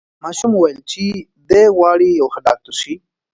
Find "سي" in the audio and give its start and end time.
2.81-2.93